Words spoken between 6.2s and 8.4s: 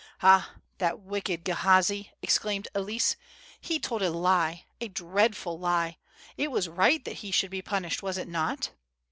It was right that he should be punished, was it